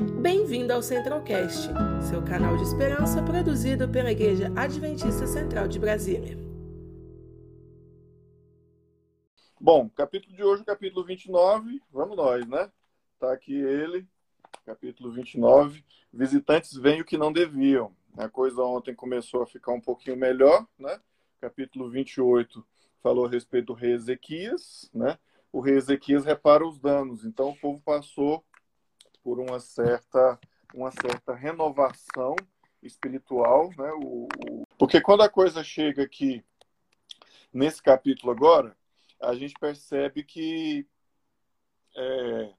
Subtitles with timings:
[0.00, 1.68] Bem-vindo ao Centralcast,
[2.08, 6.38] seu canal de esperança produzido pela Igreja Adventista Central de Brasília.
[9.60, 12.72] Bom, capítulo de hoje, capítulo 29, vamos nós, né?
[13.18, 14.06] Tá aqui ele,
[14.64, 15.84] capítulo 29.
[16.10, 17.94] Visitantes vêm o que não deviam.
[18.16, 20.98] A coisa ontem começou a ficar um pouquinho melhor, né?
[21.42, 22.64] Capítulo 28
[23.02, 25.18] falou a respeito do rei Ezequias, né?
[25.52, 28.42] O rei Ezequias repara os danos, então o povo passou
[29.30, 30.40] por uma certa,
[30.74, 32.34] uma certa renovação
[32.82, 33.92] espiritual, né?
[33.92, 34.66] O, o...
[34.76, 36.44] Porque quando a coisa chega aqui
[37.52, 38.76] nesse capítulo agora,
[39.20, 40.84] a gente percebe que
[41.96, 42.52] é,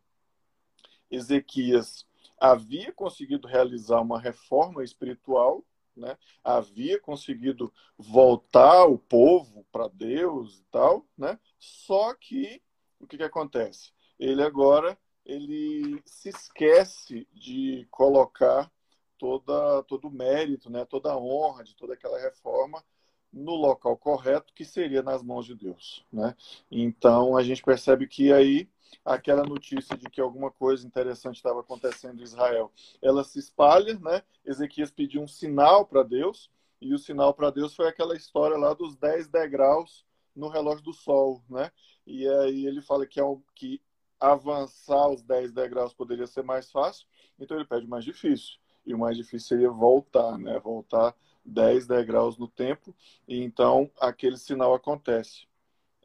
[1.09, 2.07] Ezequias
[2.39, 6.17] havia conseguido realizar uma reforma espiritual, né?
[6.41, 11.37] havia conseguido voltar o povo para Deus e tal, né?
[11.59, 12.63] só que
[12.97, 13.91] o que, que acontece?
[14.17, 14.97] Ele agora
[15.31, 18.71] ele se esquece de colocar
[19.17, 22.83] toda, todo o mérito, né, toda a honra de toda aquela reforma
[23.31, 26.05] no local correto, que seria nas mãos de Deus.
[26.11, 26.35] Né?
[26.69, 28.67] Então a gente percebe que aí
[29.05, 32.69] aquela notícia de que alguma coisa interessante estava acontecendo em Israel,
[33.01, 34.21] ela se espalha, né?
[34.43, 38.73] Ezequias pediu um sinal para Deus, e o sinal para Deus foi aquela história lá
[38.73, 41.71] dos 10 degraus no relógio do sol, né?
[42.05, 43.23] E aí ele fala que, é
[43.55, 43.81] que
[44.21, 47.07] avançar os 10 degraus poderia ser mais fácil,
[47.39, 48.59] então ele pede mais difícil.
[48.85, 50.59] E o mais difícil seria voltar, né?
[50.59, 52.95] Voltar 10 degraus no tempo,
[53.27, 55.47] e então aquele sinal acontece.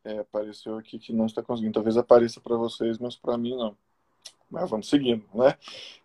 [0.02, 1.74] É, apareceu aqui que não está conseguindo.
[1.74, 3.76] Talvez apareça para vocês, mas para mim não.
[4.48, 5.58] Mas vamos seguindo, né?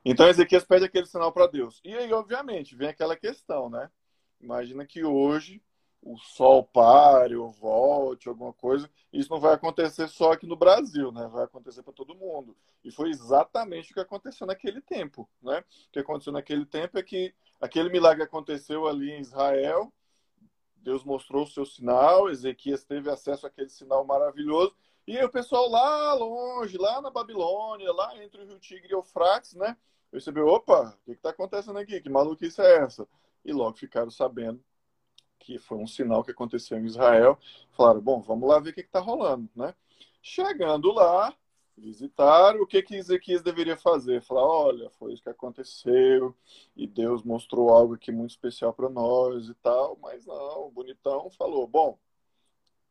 [0.04, 1.80] Então Ezequias pede aquele sinal para Deus.
[1.84, 3.89] E aí, obviamente, vem aquela questão, né?
[4.42, 5.62] Imagina que hoje
[6.02, 8.89] o sol pare ou volte, alguma coisa.
[9.13, 11.27] Isso não vai acontecer só aqui no Brasil, né?
[11.27, 12.55] Vai acontecer para todo mundo.
[12.83, 15.59] E foi exatamente o que aconteceu naquele tempo, né?
[15.59, 19.93] O que aconteceu naquele tempo é que aquele milagre aconteceu ali em Israel.
[20.77, 24.76] Deus mostrou o seu sinal, Ezequias teve acesso àquele sinal maravilhoso.
[25.05, 28.99] E o pessoal lá longe, lá na Babilônia, lá entre o Rio Tigre e o
[28.99, 29.77] Eufrates, né?
[30.09, 32.02] Percebeu, opa, o que está acontecendo aqui?
[32.02, 33.08] Que maluquice é essa?
[33.45, 34.64] E logo ficaram sabendo
[35.41, 37.37] que foi um sinal que aconteceu em Israel.
[37.71, 39.73] Falaram, bom, vamos lá ver o que está rolando, né?
[40.21, 41.35] Chegando lá,
[41.77, 44.21] visitaram, o que que Ezequias deveria fazer?
[44.21, 46.35] Falar, olha, foi isso que aconteceu
[46.75, 51.29] e Deus mostrou algo aqui muito especial para nós e tal, mas não, o bonitão
[51.31, 51.97] falou, bom,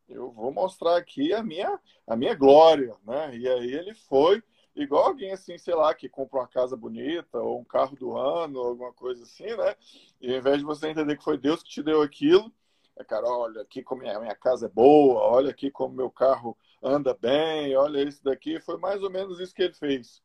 [0.09, 3.37] eu vou mostrar aqui a minha a minha glória, né?
[3.37, 4.43] E aí ele foi
[4.75, 8.59] igual alguém assim, sei lá, que compra uma casa bonita ou um carro do ano,
[8.59, 9.75] ou alguma coisa assim, né?
[10.19, 12.51] E ao invés de você entender que foi Deus que te deu aquilo,
[12.97, 16.57] é, cara, olha aqui como a minha casa é boa, olha aqui como meu carro
[16.81, 18.59] anda bem, olha isso daqui.
[18.59, 20.21] Foi mais ou menos isso que ele fez.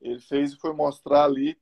[0.00, 1.58] Ele fez e foi mostrar ali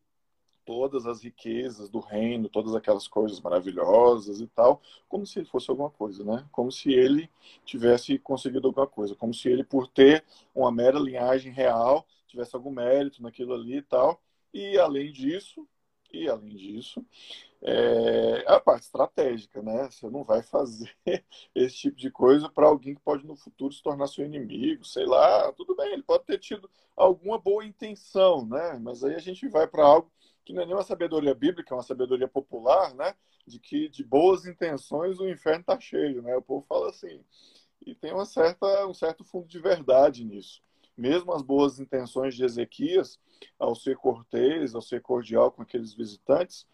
[0.64, 5.70] todas as riquezas do reino, todas aquelas coisas maravilhosas e tal, como se ele fosse
[5.70, 6.46] alguma coisa, né?
[6.52, 7.30] Como se ele
[7.64, 10.22] tivesse conseguido alguma coisa, como se ele, por ter
[10.54, 12.06] uma mera linhagem real,
[12.38, 14.22] tivesse algum mérito naquilo ali e tal.
[14.54, 15.68] E além disso,
[16.12, 17.04] e além disso,
[17.60, 19.90] é a parte estratégica, né?
[19.90, 20.94] Você não vai fazer
[21.54, 25.04] esse tipo de coisa para alguém que pode no futuro se tornar seu inimigo, sei
[25.04, 28.78] lá, tudo bem, ele pode ter tido alguma boa intenção, né?
[28.80, 30.10] Mas aí a gente vai para algo
[30.44, 33.14] que não é nem uma sabedoria bíblica, é uma sabedoria popular, né?
[33.46, 36.36] De que de boas intenções o inferno está cheio, né?
[36.36, 37.22] O povo fala assim.
[37.84, 40.62] E tem uma certa, um certo fundo de verdade nisso
[40.98, 43.18] mesmo as boas intenções de Ezequias,
[43.58, 46.66] ao ser cortês, ao ser cordial com aqueles visitantes,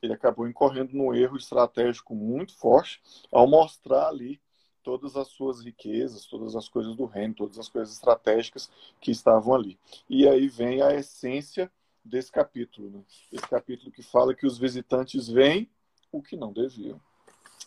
[0.00, 3.02] ele acabou incorrendo num erro estratégico muito forte
[3.32, 4.40] ao mostrar ali
[4.82, 8.70] todas as suas riquezas, todas as coisas do reino, todas as coisas estratégicas
[9.00, 9.78] que estavam ali.
[10.08, 11.72] E aí vem a essência
[12.04, 13.02] desse capítulo, né?
[13.32, 15.70] esse capítulo que fala que os visitantes veem
[16.12, 17.00] o que não deviam.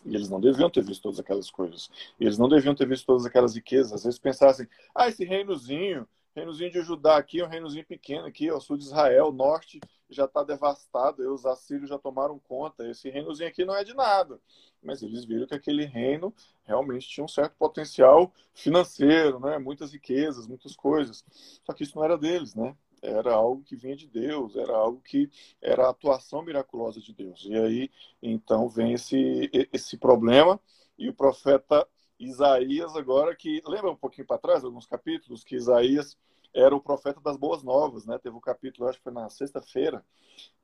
[0.04, 1.90] E eles não deviam ter visto todas aquelas coisas.
[2.18, 4.04] Eles não deviam ter visto todas aquelas riquezas.
[4.04, 8.76] Vezes pensassem, ah, esse reinozinho, reinozinho de Judá aqui, um reinozinho pequeno aqui, o sul
[8.76, 9.80] de Israel, o norte
[10.10, 12.88] já está devastado, e os assírios já tomaram conta.
[12.88, 14.40] Esse reinozinho aqui não é de nada.
[14.82, 16.32] Mas eles viram que aquele reino
[16.64, 19.58] realmente tinha um certo potencial financeiro, né?
[19.58, 21.24] muitas riquezas, muitas coisas.
[21.64, 22.74] Só que isso não era deles, né?
[23.02, 25.30] Era algo que vinha de Deus, era algo que
[25.60, 27.44] era a atuação miraculosa de Deus.
[27.48, 27.90] E aí,
[28.22, 30.60] então, vem esse, esse problema,
[30.98, 31.86] e o profeta
[32.18, 33.62] Isaías, agora que.
[33.66, 36.16] Lembra um pouquinho para trás, alguns capítulos, que Isaías
[36.54, 38.18] era o profeta das boas novas, né?
[38.18, 40.04] Teve um capítulo, acho que foi na sexta-feira,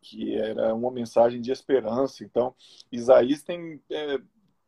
[0.00, 2.24] que era uma mensagem de esperança.
[2.24, 2.54] Então,
[2.90, 4.18] Isaías tem é,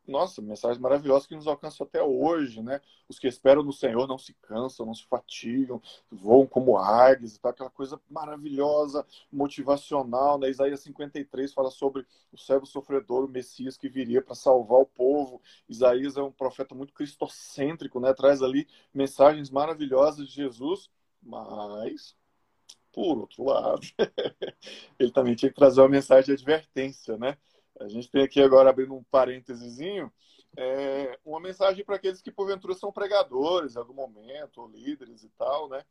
[0.07, 2.79] nossa, mensagens maravilhosas que nos alcançam até hoje, né?
[3.09, 7.39] Os que esperam no Senhor não se cansam, não se fatigam, voam como águias e
[7.39, 10.49] tal, aquela coisa maravilhosa, motivacional, né?
[10.49, 15.41] Isaías 53 fala sobre o servo sofredor, o Messias que viria para salvar o povo.
[15.67, 18.13] Isaías é um profeta muito cristocêntrico, né?
[18.13, 20.89] Traz ali mensagens maravilhosas de Jesus,
[21.21, 22.15] mas
[22.97, 23.81] por outro lado,
[24.97, 27.37] ele também tinha que trazer uma mensagem de advertência, né?
[27.79, 29.79] A gente tem aqui agora, abrindo um parênteses,
[30.55, 35.29] é, uma mensagem para aqueles que porventura são pregadores em algum momento, ou líderes e
[35.37, 35.83] tal, né?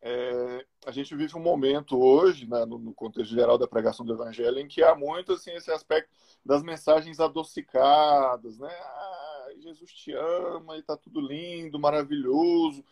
[0.00, 4.12] É, a gente vive um momento hoje, né, no, no, contexto geral da pregação do
[4.12, 6.10] evangelho, em que há muito assim, esse aspecto
[6.44, 8.70] das mensagens adocicadas, né?
[8.70, 12.84] Ah, Jesus te ama e tá tudo lindo, maravilhoso.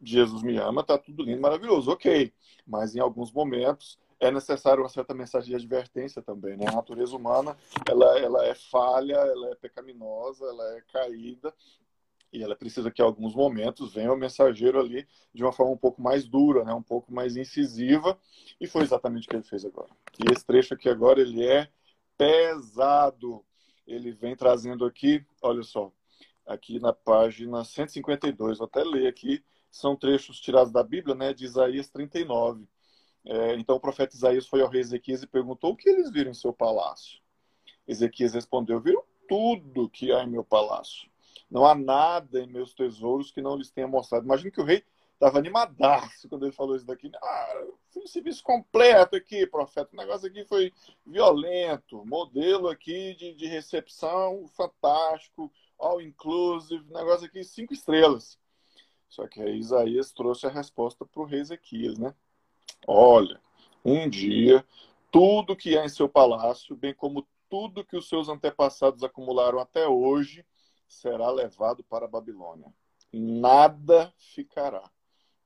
[0.00, 2.32] Jesus me ama, tá tudo lindo, maravilhoso, ok.
[2.66, 6.56] Mas em alguns momentos é necessário uma certa mensagem de advertência também.
[6.56, 6.66] Né?
[6.68, 7.56] A natureza humana
[7.88, 11.52] ela, ela é falha, ela é pecaminosa, ela é caída
[12.32, 15.76] e ela precisa que em alguns momentos venha o mensageiro ali de uma forma um
[15.78, 16.72] pouco mais dura, né?
[16.72, 18.18] um pouco mais incisiva
[18.60, 19.90] e foi exatamente o que ele fez agora.
[20.18, 21.68] E esse trecho aqui agora ele é
[22.16, 23.44] pesado.
[23.86, 25.92] Ele vem trazendo aqui, olha só,
[26.44, 31.44] aqui na página 152, vou até ler aqui, são trechos tirados da Bíblia, né, de
[31.44, 32.66] Isaías 39.
[33.26, 36.30] É, então o profeta Isaías foi ao rei Ezequias e perguntou o que eles viram
[36.30, 37.20] em seu palácio.
[37.86, 41.10] Ezequias respondeu: Viram tudo que há em meu palácio.
[41.50, 44.24] Não há nada em meus tesouros que não lhes tenha mostrado.
[44.24, 44.84] Imagina que o rei
[45.14, 47.10] estava animadaço quando ele falou isso daqui.
[47.20, 49.90] Ah, fiz um serviço completo aqui, profeta.
[49.92, 50.72] O negócio aqui foi
[51.04, 52.04] violento.
[52.06, 56.84] Modelo aqui de, de recepção fantástico, all inclusive.
[56.92, 58.38] Negócio aqui cinco estrelas.
[59.08, 62.14] Só que aí Isaías trouxe a resposta para o rei Ezequias, né?
[62.86, 63.40] Olha,
[63.84, 64.64] um dia,
[65.10, 69.86] tudo que há em seu palácio, bem como tudo que os seus antepassados acumularam até
[69.86, 70.44] hoje,
[70.88, 72.72] será levado para a Babilônia.
[73.12, 74.90] Nada ficará,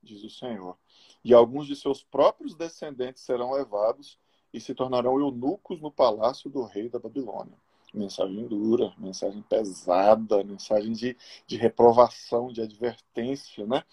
[0.01, 0.77] diz o Senhor.
[1.23, 4.17] E alguns de seus próprios descendentes serão levados
[4.53, 7.57] e se tornarão eunucos no palácio do rei da Babilônia.
[7.93, 13.83] Mensagem dura, mensagem pesada, mensagem de, de reprovação, de advertência, né?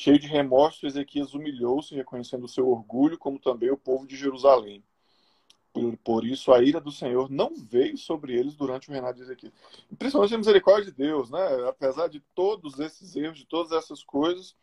[0.00, 4.80] Cheio de remorso, Ezequias humilhou-se, reconhecendo o seu orgulho, como também o povo de Jerusalém.
[5.72, 9.24] Por, por, isso, a ira do Senhor não veio sobre eles durante o reinado de
[9.24, 9.52] Ezequias.
[9.98, 11.68] Principalmente a misericórdia de Deus, né?
[11.68, 14.54] Apesar de todos esses erros, de todas essas coisas,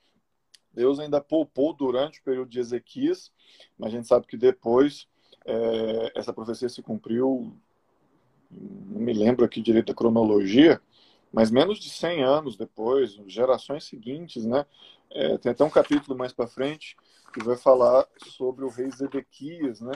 [0.73, 3.29] Deus ainda poupou durante o período de Ezequias,
[3.77, 5.05] mas a gente sabe que depois
[5.43, 7.53] é, essa profecia se cumpriu,
[8.49, 10.81] não me lembro aqui direito da cronologia,
[11.35, 14.65] mas menos de 100 anos depois, gerações seguintes, né?
[15.11, 16.95] É, tem até um capítulo mais para frente
[17.33, 19.91] que vai falar sobre o rei Zedequias, né?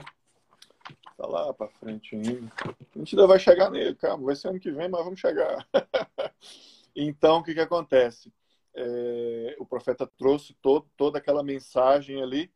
[1.15, 2.51] Tá lá para frente ainda.
[2.93, 5.65] A gente ainda vai chegar nele, calma, vai ser ano que vem, mas vamos chegar.
[6.93, 8.33] então, o que, que acontece?
[8.75, 12.51] É, o profeta trouxe todo, toda aquela mensagem ali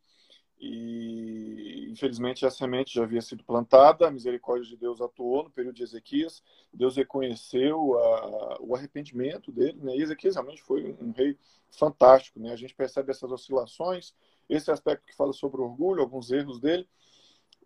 [0.58, 5.76] e infelizmente a semente já havia sido plantada, a misericórdia de Deus atuou no período
[5.76, 6.42] de Ezequias,
[6.72, 9.96] Deus reconheceu a, o arrependimento dele, né?
[9.96, 11.38] E Ezequias realmente foi um, rei
[11.70, 12.52] fantástico, né?
[12.52, 14.14] A gente percebe essas oscilações,
[14.48, 16.88] esse aspecto que fala sobre orgulho, alguns erros dele,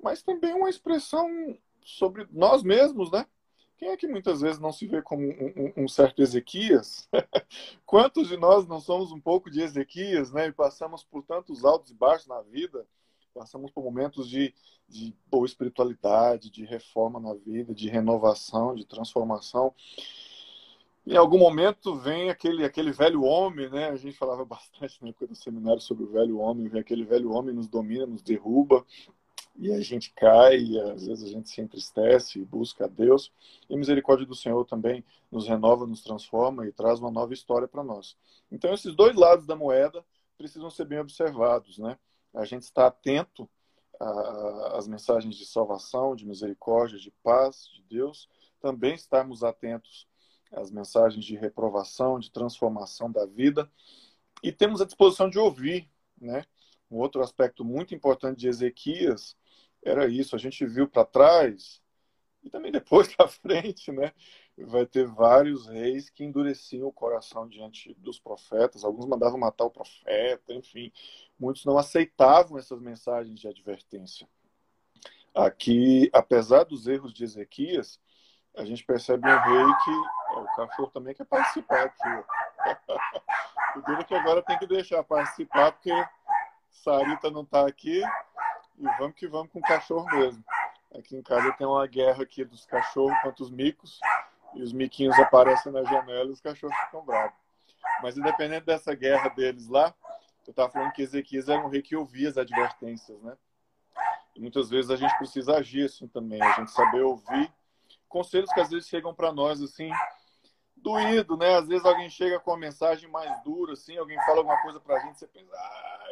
[0.02, 1.26] mas também uma expressão
[1.82, 3.26] sobre nós mesmos, né?
[3.78, 7.08] Quem é que muitas vezes não se vê como um, um, um, certo Ezequias?
[7.86, 10.48] Quantos de nós não somos um pouco de Ezequias, né?
[10.48, 12.84] E passamos por tantos altos e baixos na vida,
[13.32, 14.52] passamos por momentos de,
[14.88, 19.72] de boa espiritualidade, de reforma na vida, de renovação, de transformação.
[21.06, 23.90] Em algum momento vem aquele, aquele velho homem, né?
[23.90, 27.30] A gente falava bastante na época do seminário sobre o velho homem, vem aquele velho
[27.30, 28.84] homem nos domina, nos derruba,
[29.58, 33.32] e a gente cai, e às vezes a gente se entristece e busca a Deus.
[33.68, 37.66] E a misericórdia do Senhor também nos renova, nos transforma e traz uma nova história
[37.66, 38.16] para nós.
[38.52, 39.56] Então, esses dois lados da
[40.38, 41.98] precisam ser bem observados, né?
[42.32, 43.50] A gente está atento
[44.74, 48.28] às mensagens de salvação, de misericórdia, de paz de Deus,
[48.60, 50.06] também estarmos atentos
[50.52, 53.68] às mensagens de reprovação, de transformação da vida,
[54.40, 56.44] e temos a disposição de ouvir, né?
[56.88, 59.36] Um outro aspecto muito importante de Ezequias
[59.82, 60.34] era isso.
[60.34, 61.82] A gente viu para trás
[62.42, 64.12] e também depois para frente, né?
[64.56, 68.84] Vai ter vários reis que endureciam o coração diante dos profetas.
[68.84, 70.92] Alguns mandavam matar o profeta, enfim.
[71.38, 74.28] Muitos não aceitavam essas mensagens de advertência.
[75.34, 78.00] Aqui, apesar dos erros de Ezequias,
[78.56, 80.18] a gente percebe um rei que.
[80.38, 82.08] O cachorro também quer participar aqui.
[83.88, 85.92] o é que agora tem que deixar participar, porque
[86.70, 88.02] Sarita não está aqui.
[88.78, 90.44] E vamos que vamos com o cachorro mesmo.
[90.96, 94.00] Aqui em casa tem uma guerra aqui dos cachorros contra os micos.
[94.54, 97.36] e os miquinhos aparecem na janela e os cachorros ficam bravos.
[98.02, 99.94] Mas independente dessa guerra deles lá,
[100.46, 103.36] eu estava falando que Ezequias era um rei que ouvia as advertências, né?
[104.34, 107.52] E muitas vezes a gente precisa agir assim também, a gente saber ouvir
[108.08, 109.90] conselhos que às vezes chegam para nós assim,
[110.76, 111.56] doído, né?
[111.56, 114.98] Às vezes alguém chega com uma mensagem mais dura, assim, alguém fala alguma coisa pra
[115.00, 116.07] gente, você pensa, ai,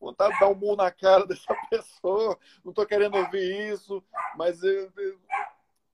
[0.00, 4.02] vontade de dar um murro na cara dessa pessoa, não tô querendo ouvir isso,
[4.36, 5.18] mas eu, eu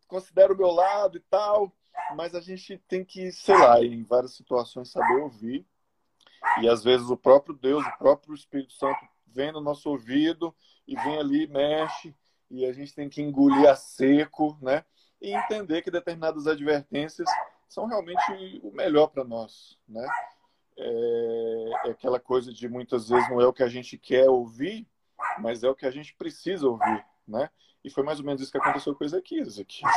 [0.06, 1.72] considero o meu lado e tal.
[2.16, 5.64] Mas a gente tem que, sei lá, em várias situações saber ouvir.
[6.60, 10.54] E às vezes o próprio Deus, o próprio Espírito Santo vem no nosso ouvido
[10.86, 12.14] e vem ali, mexe,
[12.50, 14.84] e a gente tem que engolir a seco, né?
[15.20, 17.28] E entender que determinadas advertências
[17.68, 20.06] são realmente o melhor para nós, né?
[20.76, 24.86] É, é, aquela coisa de muitas vezes não é o que a gente quer ouvir,
[25.38, 27.48] mas é o que a gente precisa ouvir, né?
[27.84, 29.48] E foi mais ou menos isso que aconteceu com Ezequias.
[29.48, 29.92] Ezequias.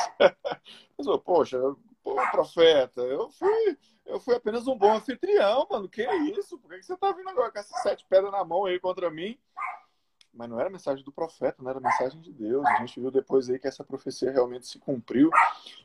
[0.98, 1.57] Mas, poxa,
[2.03, 5.88] pô, profeta, eu fui, eu fui apenas um bom anfitrião, mano.
[5.88, 6.60] Que é isso?
[6.60, 9.39] Por que você tá vindo agora com essas sete pedras na mão aí contra mim?
[10.34, 12.65] Mas não era mensagem do profeta, não era mensagem de Deus.
[12.65, 15.31] A gente viu depois aí que essa profecia realmente se cumpriu.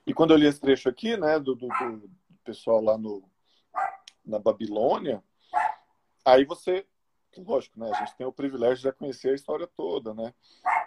[0.05, 2.11] E quando eu li esse trecho aqui, né, do, do, do
[2.45, 3.23] pessoal lá no,
[4.25, 5.23] na Babilônia,
[6.25, 6.87] aí você
[7.41, 7.91] lógico, né?
[7.91, 10.35] A gente tem o privilégio de conhecer a história toda, né?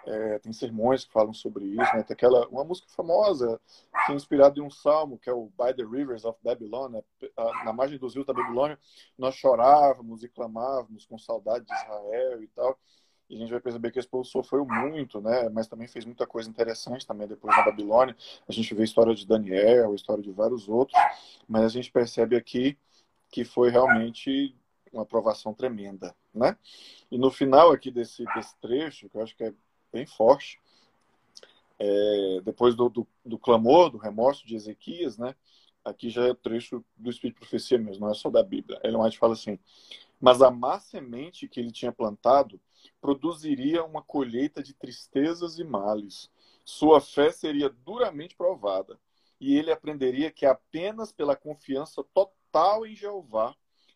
[0.06, 2.02] É, tem sermões que falam sobre isso, né?
[2.02, 3.60] Tem aquela uma música famosa
[4.06, 7.02] que é inspirada em um salmo que é o By the Rivers of Babylon, né?
[7.64, 8.78] na margem dos rios da Babilônia,
[9.18, 12.78] nós chorávamos e clamávamos com saudade de Israel e tal.
[13.28, 15.48] E a gente vai perceber que esse povo sofreu muito, né?
[15.48, 18.16] Mas também fez muita coisa interessante também depois da Babilônia.
[18.48, 20.96] A gente vê a história de Daniel, a história de vários outros,
[21.48, 22.78] mas a gente percebe aqui
[23.30, 24.54] que foi realmente
[24.92, 26.56] uma aprovação tremenda, né?
[27.10, 29.54] E no final aqui desse, desse trecho, que eu acho que é
[29.92, 30.60] bem forte,
[31.78, 35.34] é, depois do, do, do, clamor, do remorso de Ezequias, né?
[35.84, 38.80] Aqui já é o trecho do Espírito de Profecia mesmo, não é só da Bíblia.
[38.82, 39.58] Ellen White fala assim,
[40.20, 42.60] mas a má semente que ele tinha plantado
[43.00, 46.30] produziria uma colheita de tristezas e males.
[46.64, 48.98] Sua fé seria duramente provada,
[49.40, 52.35] e ele aprenderia que apenas pela confiança total
[52.86, 53.54] em Jeová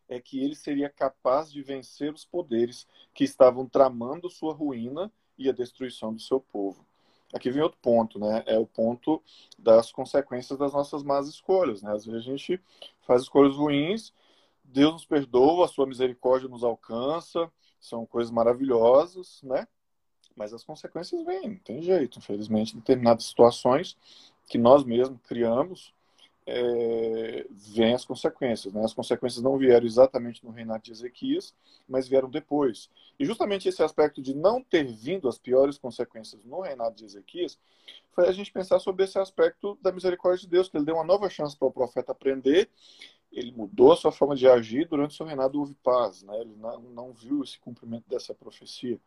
[0.08, 5.48] é que ele seria capaz de vencer os poderes que estavam tramando sua ruína e
[5.48, 6.84] a destruição do seu povo.
[7.32, 8.42] Aqui vem outro ponto, né?
[8.46, 9.22] É o ponto
[9.56, 11.92] das consequências das nossas más escolhas, né?
[11.92, 12.60] Às vezes a gente
[13.02, 14.12] faz escolhas ruins,
[14.64, 17.50] Deus nos perdoa, a sua misericórdia nos alcança,
[17.80, 19.66] são coisas maravilhosas, né?
[20.36, 22.18] Mas as consequências vêm, não tem jeito.
[22.18, 23.96] Infelizmente, determinadas situações
[24.46, 25.94] que nós mesmos criamos,
[26.46, 28.72] é, vem as consequências.
[28.72, 28.84] Né?
[28.84, 31.54] As consequências não vieram exatamente no reinado de Ezequias,
[31.88, 32.90] mas vieram depois.
[33.18, 37.58] E justamente esse aspecto de não ter vindo as piores consequências no reinado de Ezequias
[38.12, 41.04] foi a gente pensar sobre esse aspecto da misericórdia de Deus, que ele deu uma
[41.04, 42.68] nova chance para o profeta aprender,
[43.30, 46.40] ele mudou a sua forma de agir, durante o seu reinado houve paz, né?
[46.40, 48.98] ele não, não viu esse cumprimento dessa profecia.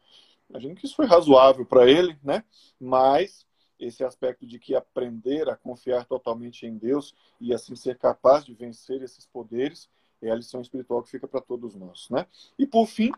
[0.49, 2.43] Imagino que isso foi razoável para ele, né?
[2.79, 3.45] mas
[3.79, 8.53] esse aspecto de que aprender a confiar totalmente em Deus e assim ser capaz de
[8.53, 9.89] vencer esses poderes
[10.21, 12.25] é a lição espiritual que fica para todos nós, né?
[12.57, 13.11] E por fim,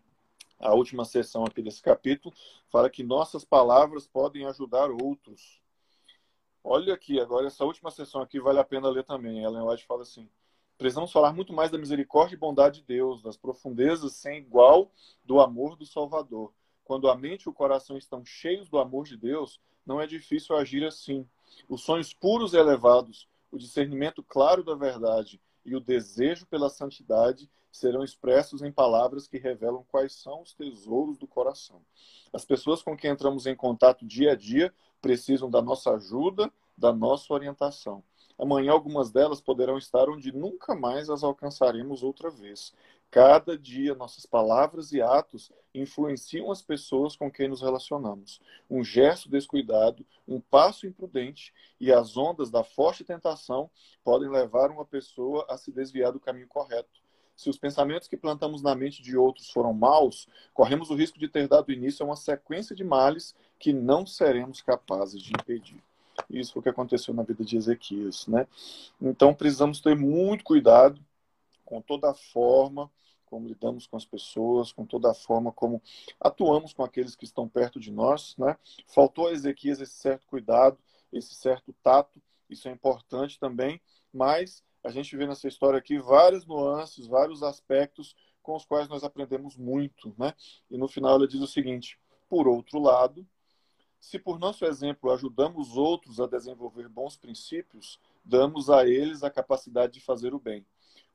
[0.59, 2.33] a última sessão aqui desse capítulo
[2.69, 5.61] fala que nossas palavras podem ajudar outros.
[6.63, 9.43] Olha aqui, agora essa última sessão aqui vale a pena ler também.
[9.43, 10.27] Ellen White fala assim:
[10.77, 14.91] precisamos falar muito mais da misericórdia e bondade de Deus, das profundezas sem igual
[15.23, 16.51] do amor do Salvador.
[16.85, 20.55] Quando a mente e o coração estão cheios do amor de Deus, não é difícil
[20.55, 21.27] agir assim.
[21.67, 27.49] Os sonhos puros e elevados, o discernimento claro da verdade e o desejo pela santidade
[27.71, 31.81] serão expressos em palavras que revelam quais são os tesouros do coração.
[32.31, 36.93] As pessoas com quem entramos em contato dia a dia precisam da nossa ajuda, da
[36.93, 38.03] nossa orientação.
[38.37, 42.73] Amanhã, algumas delas poderão estar onde nunca mais as alcançaremos outra vez.
[43.11, 48.41] Cada dia, nossas palavras e atos influenciam as pessoas com quem nos relacionamos.
[48.69, 53.69] Um gesto descuidado, um passo imprudente e as ondas da forte tentação
[54.03, 57.05] podem levar uma pessoa a se desviar do caminho correto.
[57.35, 61.27] Se os pensamentos que plantamos na mente de outros foram maus, corremos o risco de
[61.27, 65.83] ter dado início a uma sequência de males que não seremos capazes de impedir.
[66.29, 68.47] Isso foi o que aconteceu na vida de Ezequias, né?
[69.01, 70.99] Então precisamos ter muito cuidado
[71.65, 72.89] com toda a forma
[73.25, 75.81] como lidamos com as pessoas, com toda a forma como
[76.19, 78.57] atuamos com aqueles que estão perto de nós, né?
[78.87, 80.77] Faltou a Ezequias esse certo cuidado,
[81.11, 83.81] esse certo tato, isso é importante também,
[84.13, 89.03] mas a gente vê nessa história aqui várias nuances, vários aspectos com os quais nós
[89.03, 90.33] aprendemos muito, né?
[90.69, 93.27] E no final ela diz o seguinte: por outro lado,
[93.99, 99.93] se por nosso exemplo ajudamos outros a desenvolver bons princípios, damos a eles a capacidade
[99.93, 100.65] de fazer o bem.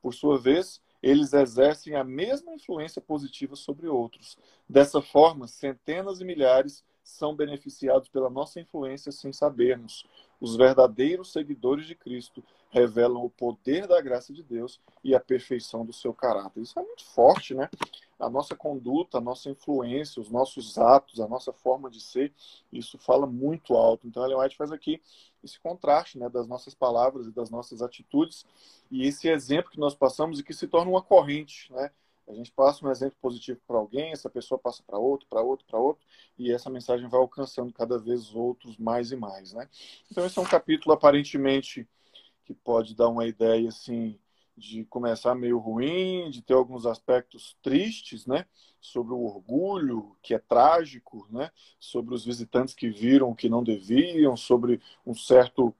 [0.00, 4.37] Por sua vez, eles exercem a mesma influência positiva sobre outros.
[4.69, 10.07] Dessa forma, centenas e milhares são beneficiados pela nossa influência sem sabermos.
[10.40, 15.85] Os verdadeiros seguidores de Cristo revelam o poder da graça de Deus e a perfeição
[15.85, 16.61] do seu caráter.
[16.61, 17.68] Isso é muito forte, né?
[18.18, 22.32] A nossa conduta, a nossa influência, os nossos atos, a nossa forma de ser,
[22.73, 24.06] isso fala muito alto.
[24.06, 25.00] Então, Ellen White faz aqui
[25.42, 28.44] esse contraste né, das nossas palavras e das nossas atitudes
[28.90, 31.90] e esse exemplo que nós passamos e que se torna uma corrente, né?
[32.30, 35.66] A gente passa um exemplo positivo para alguém, essa pessoa passa para outro, para outro,
[35.66, 36.06] para outro,
[36.38, 39.68] e essa mensagem vai alcançando cada vez outros mais e mais, né?
[40.10, 41.88] Então esse é um capítulo aparentemente
[42.44, 44.18] que pode dar uma ideia assim
[44.56, 48.44] de começar meio ruim, de ter alguns aspectos tristes, né?
[48.80, 51.50] Sobre o orgulho, que é trágico, né?
[51.78, 55.75] Sobre os visitantes que viram o que não deviam, sobre um certo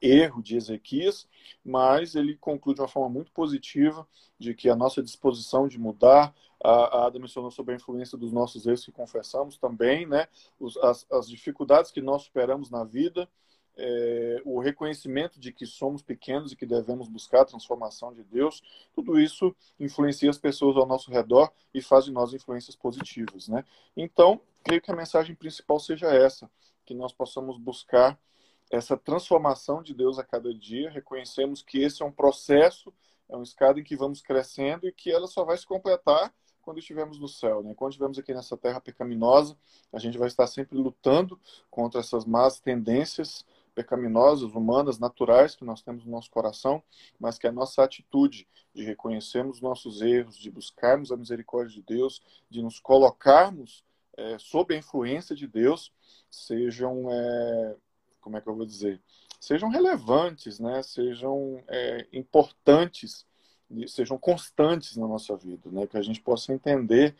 [0.00, 1.28] erro de Ezequias,
[1.64, 4.06] mas ele conclui de uma forma muito positiva
[4.38, 8.66] de que a nossa disposição de mudar, a, Ada mencionou sobre a influência dos nossos
[8.66, 10.26] erros que confessamos também, né?
[10.58, 13.28] Os, as, as dificuldades que nós superamos na vida,
[13.76, 18.62] é, o reconhecimento de que somos pequenos e que devemos buscar a transformação de Deus,
[18.92, 23.64] tudo isso influencia as pessoas ao nosso redor e faz de nós influências positivas, né?
[23.96, 26.50] Então, creio que a mensagem principal seja essa,
[26.84, 28.18] que nós possamos buscar
[28.70, 32.92] essa transformação de Deus a cada dia, reconhecemos que esse é um processo,
[33.28, 36.78] é uma escada em que vamos crescendo e que ela só vai se completar quando
[36.78, 37.62] estivermos no céu.
[37.62, 37.74] Né?
[37.74, 39.56] Quando estivermos aqui nessa terra pecaminosa,
[39.92, 45.80] a gente vai estar sempre lutando contra essas más tendências pecaminosas, humanas, naturais que nós
[45.82, 46.82] temos no nosso coração,
[47.18, 52.20] mas que a nossa atitude de reconhecermos nossos erros, de buscarmos a misericórdia de Deus,
[52.48, 53.84] de nos colocarmos
[54.16, 55.92] é, sob a influência de Deus,
[56.30, 57.76] sejam é,
[58.20, 59.00] como é que eu vou dizer,
[59.38, 60.82] sejam relevantes, né?
[60.82, 63.26] sejam é, importantes,
[63.86, 65.86] sejam constantes na nossa vida, né?
[65.86, 67.16] que a gente possa entender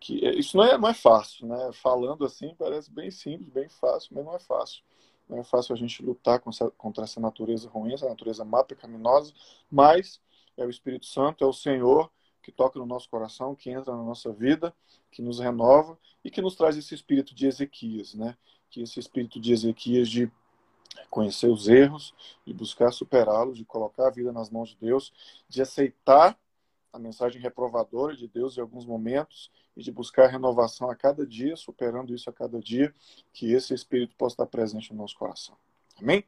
[0.00, 1.70] que é, isso não é, não é fácil, né?
[1.74, 4.82] Falando assim parece bem simples, bem fácil, mas não é fácil.
[5.28, 9.32] Não é fácil a gente lutar contra essa natureza ruim, essa natureza má, pecaminosa,
[9.70, 10.20] mas
[10.56, 12.10] é o Espírito Santo, é o Senhor
[12.42, 14.74] que toca no nosso coração, que entra na nossa vida,
[15.10, 18.36] que nos renova e que nos traz esse espírito de Ezequias, né?
[18.70, 20.30] Que esse espírito de Ezequias de
[21.08, 22.14] conhecer os erros,
[22.46, 25.12] de buscar superá-los, de colocar a vida nas mãos de Deus,
[25.48, 26.38] de aceitar
[26.92, 31.56] a mensagem reprovadora de Deus em alguns momentos e de buscar renovação a cada dia,
[31.56, 32.92] superando isso a cada dia,
[33.32, 35.56] que esse Espírito possa estar presente no nosso coração.
[36.00, 36.24] Amém?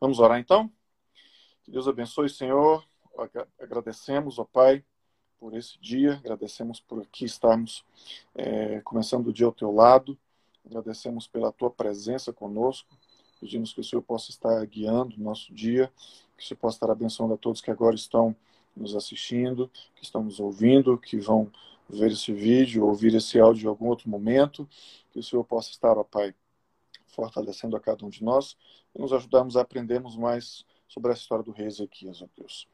[0.00, 0.70] Vamos orar então?
[1.64, 2.84] Que Deus abençoe, Senhor.
[3.58, 4.84] Agradecemos, ó Pai,
[5.38, 7.84] por esse dia, agradecemos por aqui estarmos
[8.34, 10.18] é, começando o dia ao teu lado.
[10.68, 12.94] Agradecemos pela tua presença conosco.
[13.40, 15.90] Pedimos que o Senhor possa estar guiando o nosso dia,
[16.36, 18.36] que o Senhor possa estar abençoando a todos que agora estão
[18.76, 21.50] nos assistindo, que estão nos ouvindo, que vão
[21.88, 24.68] ver esse vídeo, ouvir esse áudio em algum outro momento.
[25.10, 26.34] Que o Senhor possa estar, ó Pai,
[27.06, 28.54] fortalecendo a cada um de nós
[28.94, 32.68] e nos ajudarmos a aprendermos mais sobre essa história do rei Ezequias, ó Deus.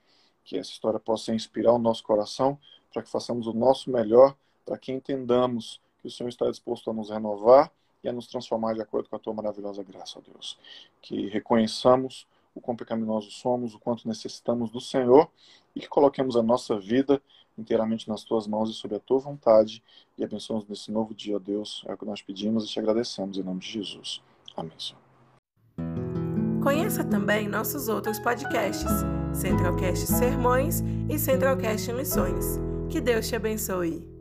[0.44, 2.58] Que essa história possa inspirar o nosso coração
[2.92, 6.92] para que façamos o nosso melhor, para que entendamos que o Senhor está disposto a
[6.92, 7.70] nos renovar
[8.04, 10.58] e a nos transformar de acordo com a tua maravilhosa graça, ó Deus.
[11.00, 15.28] Que reconheçamos o quão pecaminosos somos, o quanto necessitamos do Senhor
[15.74, 17.20] e que coloquemos a nossa vida
[17.58, 19.82] inteiramente nas tuas mãos e sob a tua vontade
[20.18, 21.82] e abençoamos nesse novo dia, ó Deus.
[21.86, 24.22] É o que nós pedimos e te agradecemos em nome de Jesus.
[24.56, 25.02] Amém, Senhor.
[26.62, 28.90] Conheça também nossos outros podcasts,
[29.32, 32.58] Centralcast Sermões e Centralcast Missões.
[32.88, 34.13] Que Deus te abençoe.